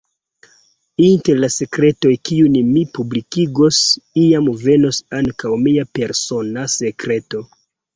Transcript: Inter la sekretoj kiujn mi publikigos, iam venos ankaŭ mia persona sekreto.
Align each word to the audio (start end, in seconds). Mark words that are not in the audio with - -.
Inter 1.07 1.37
la 1.41 1.49
sekretoj 1.55 2.15
kiujn 2.31 2.57
mi 2.71 2.85
publikigos, 2.99 3.85
iam 4.27 4.51
venos 4.67 5.05
ankaŭ 5.23 5.57
mia 5.69 5.91
persona 6.01 6.71
sekreto. 6.83 7.51